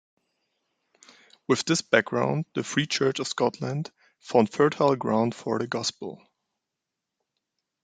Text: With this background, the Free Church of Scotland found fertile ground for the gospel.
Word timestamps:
With 1.47 1.63
this 1.65 1.83
background, 1.83 2.45
the 2.55 2.63
Free 2.63 2.87
Church 2.87 3.19
of 3.19 3.27
Scotland 3.27 3.91
found 4.19 4.51
fertile 4.51 4.95
ground 4.95 5.35
for 5.35 5.59
the 5.59 5.67
gospel. 5.67 6.19